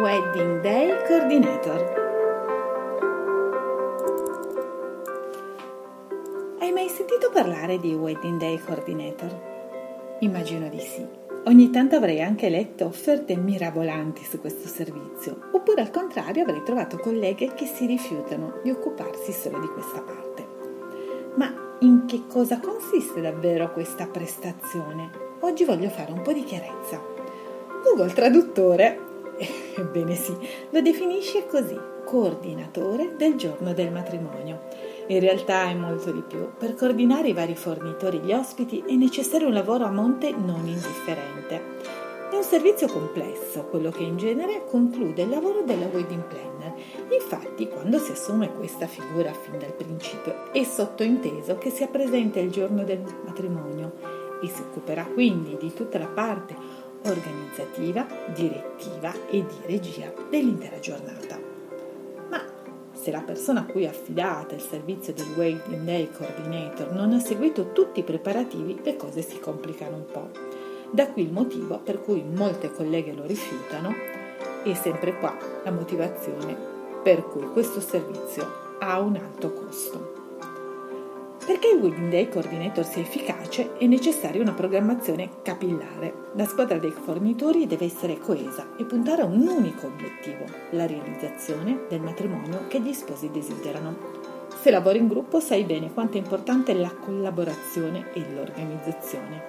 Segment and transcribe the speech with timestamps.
[0.00, 1.80] Wedding Day Coordinator.
[6.60, 10.16] Hai mai sentito parlare di Wedding Day Coordinator?
[10.20, 11.04] Immagino di sì.
[11.46, 16.98] Ogni tanto avrei anche letto offerte mirabolanti su questo servizio, oppure al contrario avrei trovato
[16.98, 20.46] colleghe che si rifiutano di occuparsi solo di questa parte.
[21.34, 25.10] Ma in che cosa consiste davvero questa prestazione?
[25.40, 27.02] Oggi voglio fare un po' di chiarezza.
[27.82, 29.06] Google Traduttore
[29.76, 30.36] Ebbene sì,
[30.70, 34.60] lo definisce così, coordinatore del giorno del matrimonio.
[35.08, 36.50] In realtà è molto di più.
[36.58, 40.66] Per coordinare i vari fornitori e gli ospiti è necessario un lavoro a monte non
[40.66, 41.76] indifferente.
[42.30, 46.74] È un servizio complesso, quello che in genere conclude il lavoro della wedding planner.
[47.10, 52.50] Infatti, quando si assume questa figura fin dal principio, è sottointeso che sia presente il
[52.50, 53.92] giorno del matrimonio
[54.42, 56.54] e si occuperà quindi di tutta la parte
[57.04, 61.38] organizzativa, direttiva e di regia dell'intera giornata.
[62.28, 62.44] Ma
[62.92, 67.20] se la persona a cui è affidata il servizio del Waiting Day Coordinator non ha
[67.20, 70.30] seguito tutti i preparativi, le cose si complicano un po'.
[70.90, 73.94] Da qui il motivo per cui molte colleghe lo rifiutano
[74.64, 76.56] e sempre qua la motivazione
[77.02, 80.27] per cui questo servizio ha un alto costo.
[81.48, 86.32] Perché il Wedding Day Coordinator sia efficace è necessaria una programmazione capillare.
[86.34, 91.86] La squadra dei fornitori deve essere coesa e puntare a un unico obiettivo, la realizzazione
[91.88, 93.96] del matrimonio che gli sposi desiderano.
[94.60, 99.44] Se lavori in gruppo sai bene quanto è importante la collaborazione e l'organizzazione.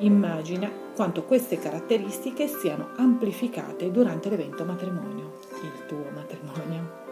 [0.00, 7.06] Immagina quanto queste caratteristiche siano amplificate durante l'evento matrimonio, il tuo matrimonio.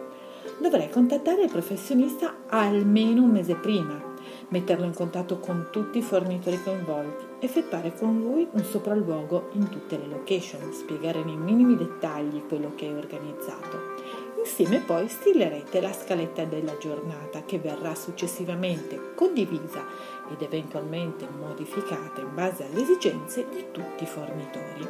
[0.61, 4.06] Dovrai contattare il professionista almeno un mese prima
[4.49, 9.97] metterlo in contatto con tutti i fornitori coinvolti, effettuare con lui un sopralluogo in tutte
[9.97, 13.95] le location, spiegare nei minimi dettagli quello che hai organizzato.
[14.39, 19.83] Insieme poi stilerete la scaletta della giornata che verrà successivamente condivisa
[20.31, 24.87] ed eventualmente modificata in base alle esigenze di tutti i fornitori.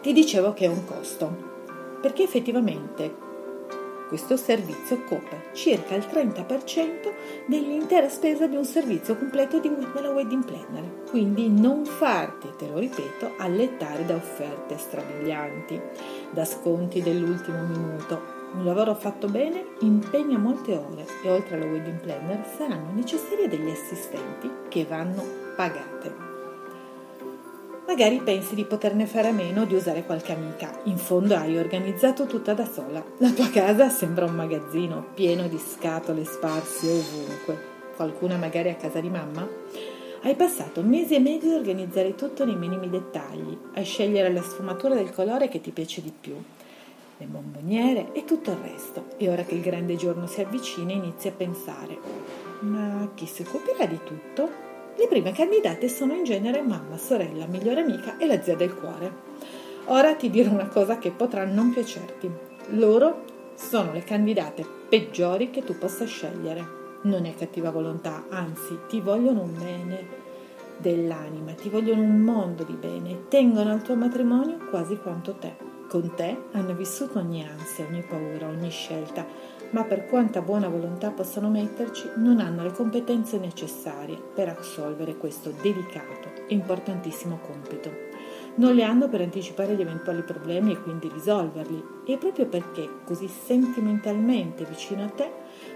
[0.00, 1.28] Ti dicevo che è un costo,
[2.00, 3.28] perché effettivamente
[4.10, 7.12] questo servizio copre circa il 30%
[7.46, 12.80] dell'intera spesa di un servizio completo di, della wedding planner, quindi non farti, te lo
[12.80, 15.80] ripeto, allettare da offerte strabilianti,
[16.32, 18.38] da sconti dell'ultimo minuto.
[18.52, 23.70] Un lavoro fatto bene impegna molte ore e oltre alla wedding planner saranno necessari degli
[23.70, 25.22] assistenti che vanno
[25.54, 26.29] pagate.
[27.90, 30.78] Magari pensi di poterne fare a meno di usare qualche amica.
[30.84, 33.04] In fondo hai organizzato tutta da sola.
[33.16, 37.58] La tua casa sembra un magazzino pieno di scatole sparse ovunque.
[37.96, 39.44] Qualcuna magari a casa di mamma?
[40.22, 44.94] Hai passato mesi e mesi a organizzare tutto nei minimi dettagli, a scegliere la sfumatura
[44.94, 46.40] del colore che ti piace di più,
[47.16, 49.06] le bomboniere e tutto il resto.
[49.16, 51.98] E ora che il grande giorno si avvicina inizi a pensare,
[52.60, 54.69] ma chi si occuperà di tutto?
[55.00, 59.10] Le prime candidate sono in genere mamma, sorella, migliore amica e la zia del cuore.
[59.86, 62.30] Ora ti dirò una cosa che potrà non piacerti.
[62.72, 63.24] Loro
[63.54, 66.62] sono le candidate peggiori che tu possa scegliere.
[67.04, 70.06] Non è cattiva volontà, anzi ti vogliono un bene
[70.76, 75.69] dell'anima, ti vogliono un mondo di bene, tengono al tuo matrimonio quasi quanto te.
[75.90, 79.26] Con te hanno vissuto ogni ansia, ogni paura, ogni scelta,
[79.70, 85.52] ma per quanta buona volontà possano metterci, non hanno le competenze necessarie per assolvere questo
[85.60, 87.90] delicato e importantissimo compito.
[88.54, 93.26] Non le hanno per anticipare gli eventuali problemi e quindi risolverli, e proprio perché così
[93.26, 95.28] sentimentalmente vicino a te,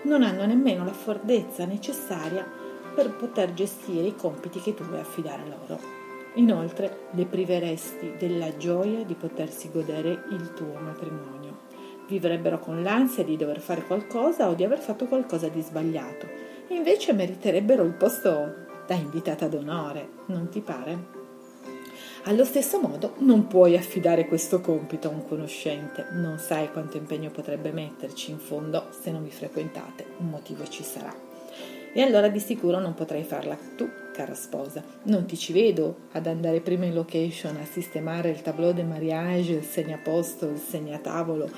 [0.03, 2.49] non hanno nemmeno la fordezza necessaria
[2.95, 6.04] per poter gestire i compiti che tu vuoi affidare loro.
[6.35, 11.73] Inoltre, le priveresti della gioia di potersi godere il tuo matrimonio
[12.09, 16.27] vivrebbero con l'ansia di dover fare qualcosa o di aver fatto qualcosa di sbagliato
[16.69, 21.23] e invece meriterebbero il posto da invitata d'onore, non ti pare?
[22.25, 27.31] Allo stesso modo non puoi affidare questo compito a un conoscente, non sai quanto impegno
[27.31, 31.34] potrebbe metterci, in fondo se non vi frequentate un motivo ci sarà.
[31.97, 34.83] E allora di sicuro non potrai farla tu, cara sposa.
[35.05, 39.53] Non ti ci vedo ad andare prima in location a sistemare il tableau de mariage,
[39.53, 41.49] il segnaposto, il segnatavolo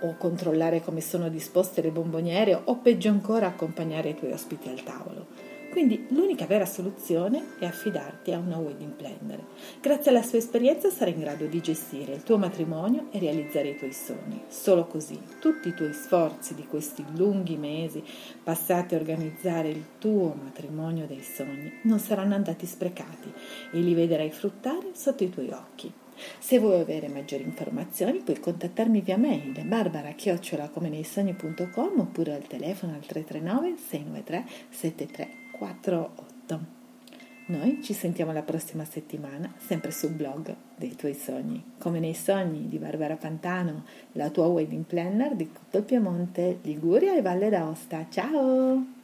[0.00, 4.82] o controllare come sono disposte le bomboniere o peggio ancora accompagnare i tuoi ospiti al
[4.82, 5.47] tavolo.
[5.70, 9.44] Quindi l'unica vera soluzione è affidarti a una wedding planner.
[9.80, 13.76] Grazie alla sua esperienza sarai in grado di gestire il tuo matrimonio e realizzare i
[13.76, 14.42] tuoi sogni.
[14.48, 18.02] Solo così tutti i tuoi sforzi di questi lunghi mesi
[18.42, 23.30] passati a organizzare il tuo matrimonio dei sogni non saranno andati sprecati
[23.70, 25.92] e li vedrai fruttare sotto i tuoi occhi.
[26.38, 33.76] Se vuoi avere maggiori informazioni puoi contattarmi via mail barbara-come-nei-sogni.com oppure al telefono al 339
[33.76, 36.76] 693 7348.
[37.46, 41.72] Noi ci sentiamo la prossima settimana, sempre sul blog dei tuoi sogni.
[41.78, 47.16] Come nei sogni di Barbara Pantano, la tua wedding planner di tutto il Piemonte, Liguria
[47.16, 48.06] e Valle d'Aosta.
[48.10, 48.97] Ciao!